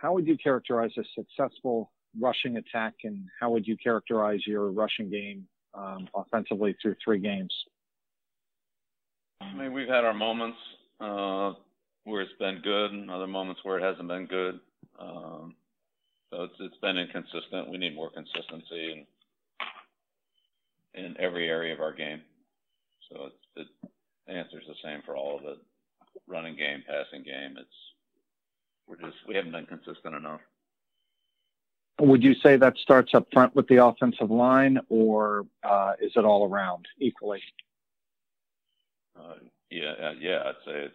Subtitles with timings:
[0.00, 5.10] how would you characterize a successful rushing attack, and how would you characterize your rushing
[5.10, 7.52] game um, offensively through three games?
[9.40, 10.58] I mean, we've had our moments
[11.00, 11.52] uh,
[12.04, 14.60] where it's been good, and other moments where it hasn't been good.
[14.98, 15.54] Um,
[16.30, 17.70] so it's it's been inconsistent.
[17.70, 19.06] We need more consistency
[20.94, 22.20] in in every area of our game.
[23.10, 23.66] So it,
[24.26, 25.58] the answer's the same for all of it.
[26.26, 27.56] Running game, passing game.
[27.58, 27.78] It's
[28.88, 30.40] we're just we haven't been consistent enough.
[32.00, 36.24] Would you say that starts up front with the offensive line, or uh, is it
[36.24, 37.42] all around equally?
[39.18, 39.34] Uh,
[39.70, 40.94] yeah, uh, yeah, I'd say it's.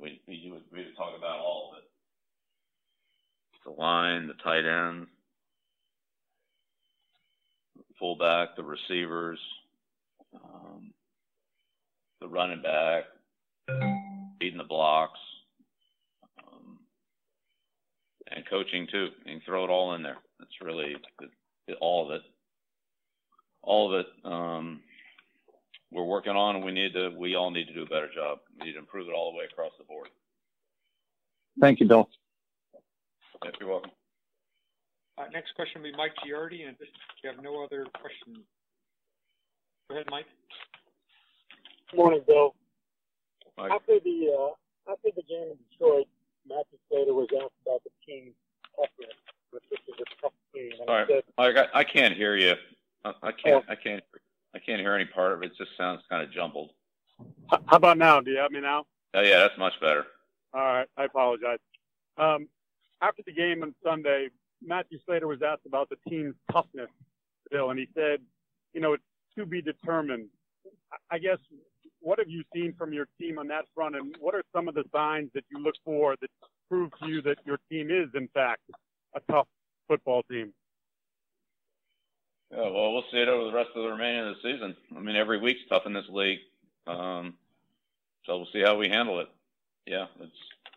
[0.00, 1.84] We we we talk about all of it.
[3.64, 5.06] The line, the tight end,
[7.98, 9.38] fullback, the receivers,
[10.34, 10.92] um,
[12.20, 13.04] the running back,
[14.38, 15.18] beating the blocks,
[18.30, 19.08] and coaching too.
[19.24, 20.18] You can throw it all in there.
[20.40, 21.30] It's really it,
[21.68, 22.22] it, all of it.
[23.62, 24.06] All of it.
[24.24, 24.80] Um,
[25.90, 27.10] we're working on, and we need to.
[27.16, 28.38] We all need to do a better job.
[28.58, 30.08] We need to improve it all the way across the board.
[31.60, 32.08] Thank you, Bill.
[33.44, 33.90] Yep, you're welcome.
[35.16, 36.88] Uh, next question will be Mike Giardi, and if
[37.22, 38.38] you have no other questions,
[39.88, 40.26] go ahead, Mike.
[41.94, 42.54] Morning, Bill.
[43.56, 43.70] Mike.
[43.70, 46.08] After the uh, after the game in Detroit,
[46.48, 48.34] Matthew Slater was asked about the team's
[48.76, 49.16] toughness.
[49.52, 52.54] This is a tough team, and All right, said, I, I can't hear you.
[53.04, 53.64] I, I can't.
[53.68, 54.02] I can't.
[54.54, 55.46] I can't hear any part of it.
[55.46, 56.70] It just sounds kind of jumbled.
[57.48, 58.20] "How about now?
[58.20, 60.06] Do you have me now?" Oh yeah, that's much better.
[60.52, 61.58] All right, I apologize.
[62.16, 62.48] Um,
[63.00, 64.28] after the game on Sunday,
[64.64, 66.90] Matthew Slater was asked about the team's toughness,
[67.50, 68.20] Bill, and he said,
[68.72, 69.04] "You know, it's
[69.36, 70.28] to be determined."
[71.10, 71.38] I guess
[72.04, 74.74] what have you seen from your team on that front, and what are some of
[74.74, 76.30] the signs that you look for that
[76.68, 78.60] prove to you that your team is, in fact,
[79.16, 79.48] a tough
[79.88, 80.52] football team?
[82.50, 84.76] Yeah, well, we'll see it over the rest of the remaining of the season.
[84.94, 86.40] I mean, every week's tough in this league,
[86.86, 87.34] um,
[88.26, 89.28] so we'll see how we handle it.
[89.86, 90.32] Yeah, it's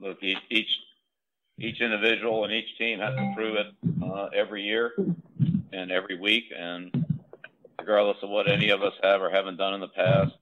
[0.00, 0.38] look each
[1.58, 3.66] each, individual and each team has to prove it
[4.02, 4.92] uh, every year
[5.72, 6.92] and every week, and
[7.78, 10.32] regardless of what any of us have or haven't done in the past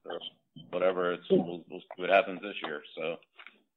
[0.81, 2.83] whatever, it's we'll, we'll see what happens this year.
[2.97, 3.17] So,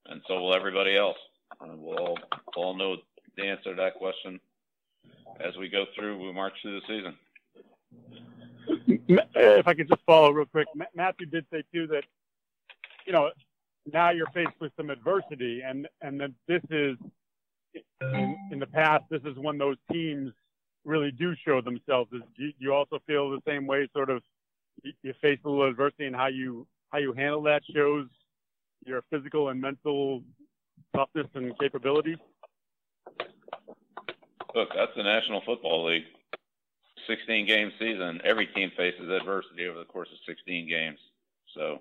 [0.07, 1.17] and so will everybody else.
[1.61, 2.17] And we'll all,
[2.55, 2.95] we'll all know
[3.37, 4.39] the answer to that question
[5.39, 6.25] as we go through.
[6.25, 7.15] We march through the season.
[9.09, 12.03] Eh, if I could just follow real quick, Matthew did say too that,
[13.05, 13.31] you know,
[13.91, 16.95] now you're faced with some adversity, and and that this is,
[18.01, 20.31] in, in the past, this is when those teams
[20.85, 22.09] really do show themselves.
[22.11, 23.89] Do you- you also feel the same way?
[23.93, 24.23] Sort of,
[24.83, 28.07] you, you face a little adversity, and how you how you handle that shows
[28.85, 30.21] your physical and mental
[30.95, 32.19] toughness and capabilities.
[34.53, 36.03] Look, that's the National Football League.
[37.07, 38.21] 16 game season.
[38.23, 40.99] Every team faces adversity over the course of 16 games.
[41.55, 41.79] So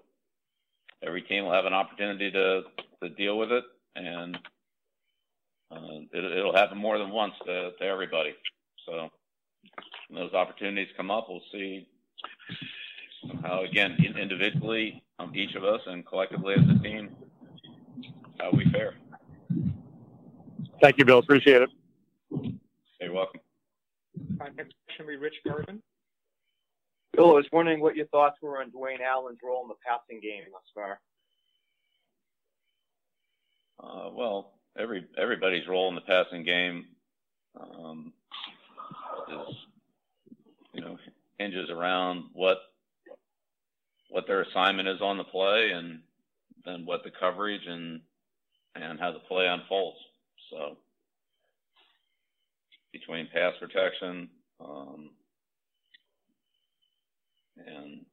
[1.06, 2.62] every team will have an opportunity to,
[3.02, 4.36] to deal with it, and
[5.70, 8.34] uh, it, it'll happen more than once to, to everybody.
[8.86, 9.10] So
[10.08, 11.86] when those opportunities come up, we'll see
[13.42, 17.10] how, again, individually, um, each of us, and collectively as a team,
[18.40, 18.94] how we fare.
[20.80, 21.18] Thank you, Bill.
[21.18, 21.70] Appreciate it.
[23.00, 23.40] You're welcome.
[24.40, 25.80] Uh, next question will be Rich Garven.
[27.12, 30.20] Bill, I was wondering what your thoughts were on Dwayne Allen's role in the passing
[30.20, 31.00] game thus far.
[33.82, 36.86] Uh, well, every everybody's role in the passing game
[37.60, 38.12] um,
[39.28, 39.56] is,
[40.72, 40.96] you know,
[41.38, 42.58] hinges around what
[44.22, 45.98] what their assignment is on the play, and
[46.64, 48.00] then what the coverage and
[48.76, 49.98] and how the play unfolds.
[50.48, 50.76] So
[52.92, 54.28] between pass protection
[54.60, 55.10] um,
[57.66, 58.04] and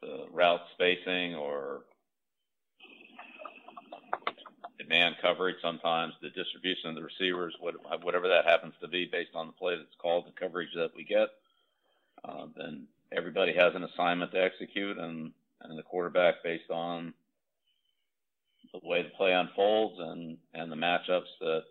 [0.00, 1.82] the route spacing or
[4.88, 9.48] man coverage sometimes, the distribution of the receivers, whatever that happens to be based on
[9.48, 11.28] the play that's called, the coverage that we get.
[12.24, 12.86] Uh, then
[13.16, 15.32] everybody has an assignment to execute, and,
[15.62, 17.14] and the quarterback, based on
[18.72, 21.62] the way the play unfolds and, and the matchups that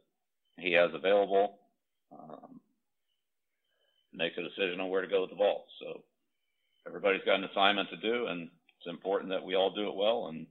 [0.57, 1.59] he has available,
[2.11, 2.59] um,
[4.13, 5.65] makes a decision on where to go with the ball.
[5.79, 6.01] So
[6.87, 8.49] everybody's got an assignment to do, and
[8.79, 10.27] it's important that we all do it well.
[10.27, 10.47] And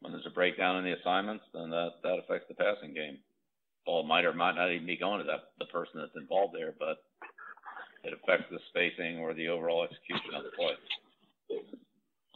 [0.00, 3.18] when there's a breakdown in the assignments, then that, that affects the passing game.
[3.84, 6.74] Ball might or might not even be going to that the person that's involved there,
[6.78, 7.02] but
[8.04, 10.74] it affects the spacing or the overall execution of the play.
[11.48, 11.64] It,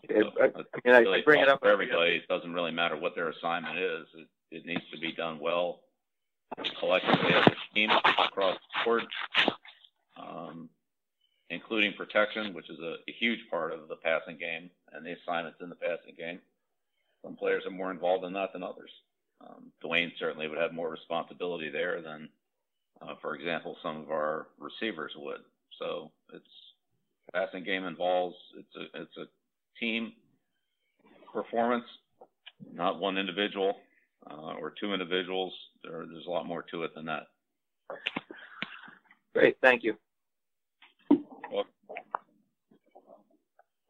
[0.08, 2.16] So, I, mean, I, really I bring it up for everybody.
[2.16, 4.06] It doesn't really matter what their assignment is.
[4.14, 5.80] It, it needs to be done well
[6.78, 9.02] collectively as a team across the board,
[10.16, 10.68] um,
[11.50, 15.58] including protection, which is a, a, huge part of the passing game and the assignments
[15.60, 16.38] in the passing game.
[17.24, 18.90] Some players are more involved in that than others.
[19.40, 22.28] Um, Dwayne certainly would have more responsibility there than,
[23.02, 25.40] uh, for example, some of our receivers would.
[25.78, 26.44] So it's
[27.32, 29.24] passing game involves it's a it's a
[29.78, 30.12] team
[31.32, 31.84] performance,
[32.72, 33.76] not one individual
[34.30, 35.52] uh, or two individuals.
[35.82, 37.26] There, there's a lot more to it than that.
[39.34, 39.96] Great, thank you.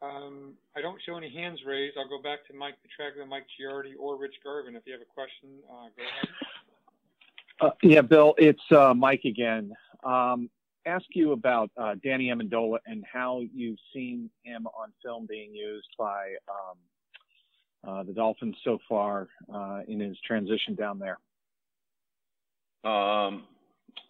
[0.04, 1.96] Um, I don't show any hands raised.
[1.96, 4.76] I'll go back to Mike Petraglia, Mike Giardi, or Rich Garven.
[4.76, 6.28] If you have a question, uh, go ahead.
[7.60, 9.72] Uh, yeah, Bill, it's uh, Mike again.
[10.02, 10.50] Um,
[10.86, 15.88] ask you about uh, Danny Amendola and how you've seen him on film being used
[15.98, 16.78] by um,
[17.86, 21.18] uh, the Dolphins so far uh, in his transition down there?
[22.90, 23.44] Um,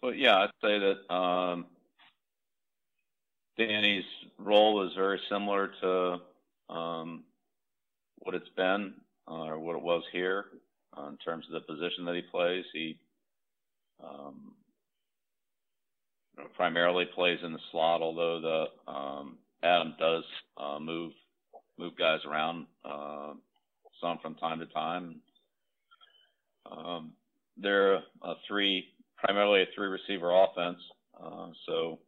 [0.01, 1.65] well, yeah, I'd say that um,
[3.57, 4.05] Danny's
[4.37, 6.21] role is very similar to
[6.69, 7.23] um,
[8.19, 8.93] what it's been
[9.27, 10.45] uh, or what it was here
[10.97, 12.65] uh, in terms of the position that he plays.
[12.73, 12.97] He
[14.03, 14.53] um,
[16.55, 20.23] primarily plays in the slot, although the um, Adam does
[20.57, 21.11] uh, move
[21.77, 23.33] move guys around uh,
[24.01, 25.15] some from time to time.
[26.71, 27.11] Um,
[27.57, 28.85] they're a three,
[29.17, 30.79] primarily a three receiver offense.
[31.21, 31.99] Uh, so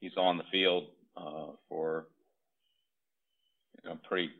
[0.00, 0.84] he's on the field
[1.16, 2.06] uh, for
[3.82, 4.30] you know, pretty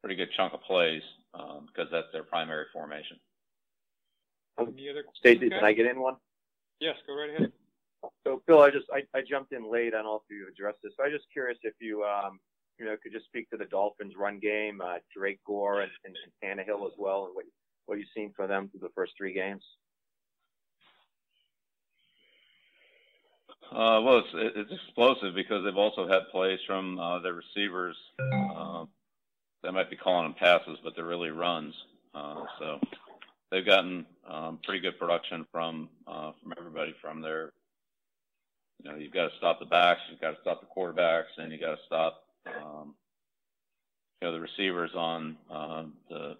[0.00, 1.02] pretty good chunk of plays
[1.34, 3.18] um, because that's their primary formation.
[4.58, 6.16] Any other Stacy, can I get in one?
[6.80, 7.52] Yes, go right ahead.
[8.24, 9.94] So, Bill, I just I, I jumped in late.
[9.94, 10.92] I don't know if you addressed this.
[10.96, 12.38] So I'm just curious if you um,
[12.78, 16.16] you know, could just speak to the Dolphins' run game, uh, Drake Gore and, and,
[16.42, 17.44] and Tannehill as well, and what
[17.86, 19.62] what you've seen for them through the first three games.
[23.70, 27.96] Uh, well, it's, it's explosive because they've also had plays from uh, their receivers.
[28.20, 28.84] Uh,
[29.62, 31.74] they might be calling them passes, but they're really runs.
[32.14, 32.80] Uh, so
[33.50, 37.52] they've gotten um, pretty good production from uh, from everybody from their.
[38.82, 41.50] You know, you've got to stop the backs, you've got to stop the quarterbacks, and
[41.50, 42.94] you got to stop um,
[44.20, 46.36] you know, the receivers on uh, the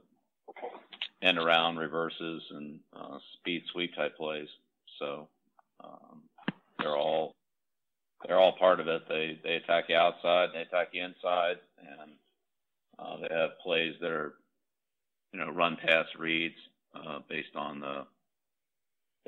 [1.22, 4.48] end around reverses and uh, speed sweep type plays.
[4.98, 5.28] So
[5.82, 6.22] um,
[6.78, 7.34] they're all
[8.26, 9.02] they're all part of it.
[9.08, 12.12] They they attack you outside, and they attack you inside, and
[12.98, 14.34] uh, they have plays that are
[15.32, 16.56] you know run pass reads
[16.94, 18.06] uh, based on the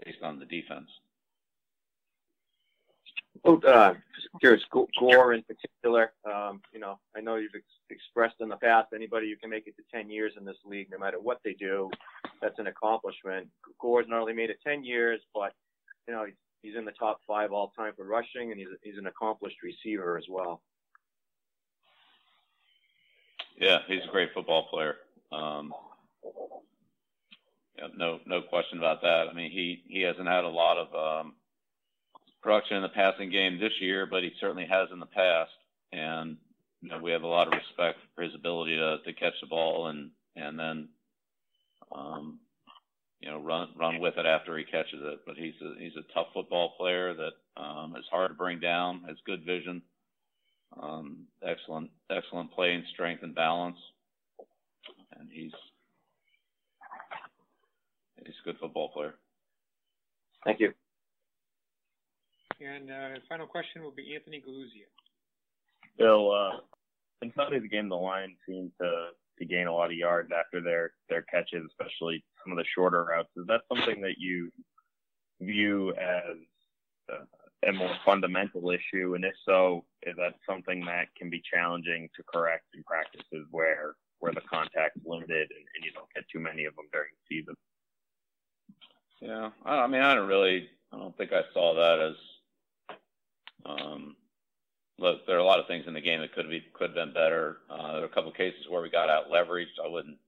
[0.05, 0.89] based on the defense.
[3.45, 6.13] Oh, uh, just curious, Gore in particular.
[6.25, 9.67] Um, you know, I know you've ex- expressed in the past anybody who can make
[9.67, 11.91] it to 10 years in this league, no matter what they do,
[12.41, 13.49] that's an accomplishment.
[13.81, 15.53] Gore's not only made it 10 years, but
[16.07, 18.99] you know, he's, he's in the top five all time for rushing, and he's he's
[18.99, 20.63] an accomplished receiver as well.
[23.59, 24.97] Yeah, he's a great football player.
[25.33, 25.75] Um,
[27.77, 29.27] yeah, no, no question about that.
[29.31, 30.95] I mean, he he hasn't had a lot of
[31.27, 31.35] um,
[32.49, 35.51] production in the passing game this year, but he certainly has in the past.
[35.93, 36.39] And
[36.81, 39.47] you know, we have a lot of respect for his ability to, to catch the
[39.47, 40.89] ball and and then
[41.95, 42.39] um,
[43.21, 45.21] you know run run with it after he catches it.
[45.27, 49.03] But he's a he's a tough football player that um, is hard to bring down.
[49.07, 49.83] Has good vision,
[50.83, 53.77] um, excellent excellent playing strength and balance,
[55.19, 55.53] and he's
[58.25, 59.17] he's a good football player.
[60.47, 60.73] Thank you.
[62.61, 64.89] And uh, final question will be Anthony Gulizia.
[65.97, 66.59] Bill, uh,
[67.23, 70.93] in Sunday's game, the Lions seemed to to gain a lot of yards after their
[71.09, 73.31] their catches, especially some of the shorter routes.
[73.37, 74.51] Is that something that you
[75.41, 76.37] view as
[77.13, 79.15] uh, a more fundamental issue?
[79.15, 83.95] And if so, is that something that can be challenging to correct in practices where
[84.21, 87.37] where the contact's limited and, and you don't get too many of them during the
[87.37, 87.55] season?
[89.21, 92.17] Yeah, I mean, I don't really, I don't think I saw that as
[95.09, 96.95] look, there are a lot of things in the game that could be could have
[96.95, 97.59] been better.
[97.71, 99.81] Uh, there are a couple of cases where we got out leveraged.
[99.85, 100.19] I wouldn't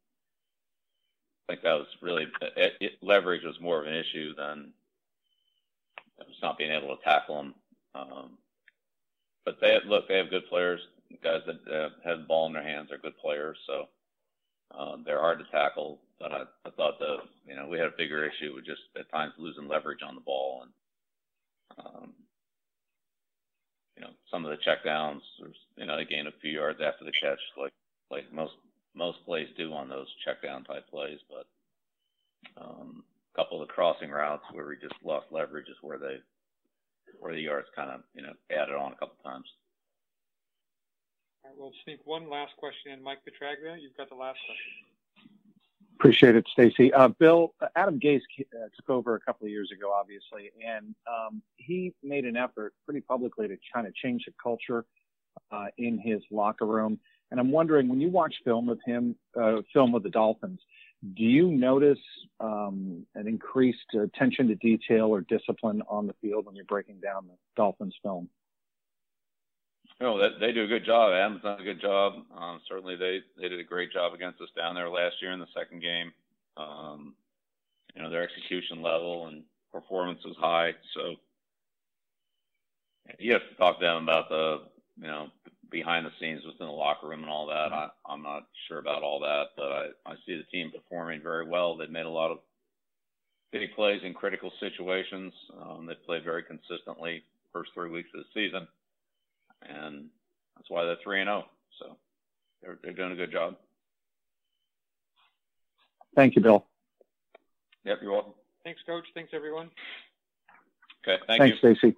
[1.49, 4.73] think that was really it, it, leverage was more of an issue than
[6.29, 7.55] just not being able to tackle them.
[7.95, 8.31] Um,
[9.45, 10.81] but they look, they have good players.
[11.25, 13.89] Guys that uh, have the ball in their hands are good players, so
[14.79, 15.99] um, they're hard to tackle.
[16.21, 19.11] But I, I thought the you know we had a bigger issue with just at
[19.11, 22.13] times losing leverage on the ball and um,
[24.00, 25.21] you know, some of the checkdowns,
[25.76, 27.73] you know, they gain a few yards after the catch, like
[28.11, 28.54] like most
[28.95, 31.19] most plays do on those check down type plays.
[31.28, 31.45] But
[32.57, 36.16] a couple of the crossing routes where we just lost leverage is where they
[37.19, 39.47] where the yards kind of you know added on a couple times.
[41.45, 43.02] All right, we'll sneak one last question in.
[43.02, 44.89] Mike Petraglia, you've got the last question.
[46.00, 46.90] Appreciate it, Stacy.
[46.95, 51.42] Uh, Bill, Adam Gase uh, took over a couple of years ago, obviously, and um,
[51.57, 54.87] he made an effort pretty publicly to kind of change the culture
[55.52, 56.99] uh, in his locker room.
[57.30, 60.61] And I'm wondering, when you watch film of him, uh, film of the Dolphins,
[61.14, 61.99] do you notice
[62.40, 67.26] um, an increased attention to detail or discipline on the field when you're breaking down
[67.26, 68.26] the Dolphins film?
[70.00, 71.12] No, they, they do a good job.
[71.12, 72.14] Adam's done a good job.
[72.37, 75.40] Um, certainly, they they did a great job against us down there last year in
[75.40, 76.12] the second game.
[76.57, 77.14] Um,
[77.95, 79.42] you know, their execution level and
[79.73, 80.73] performance was high.
[80.95, 81.16] So
[83.19, 84.62] you have to talk to them about the
[84.99, 85.28] you know
[85.71, 87.73] behind the scenes within the locker room and all that.
[87.73, 91.47] I, I'm not sure about all that, but I, I see the team performing very
[91.47, 91.76] well.
[91.76, 92.38] They've made a lot of
[93.52, 95.33] big plays in critical situations.
[95.61, 98.66] Um, they've played very consistently first three weeks of the season
[99.69, 100.07] and
[100.57, 101.45] that's why they're three and zero.
[101.47, 101.50] Oh.
[101.79, 101.97] So
[102.62, 103.57] they're they're doing a good job.
[106.17, 106.67] Thank you, Bill.
[107.85, 108.33] Yep, you're welcome.
[108.64, 109.05] Thanks, Coach.
[109.14, 109.71] Thanks, everyone.
[111.07, 111.75] Okay, thank Thanks, you.
[111.75, 111.97] Stacy.